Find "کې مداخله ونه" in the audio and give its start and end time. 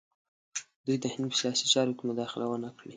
1.97-2.69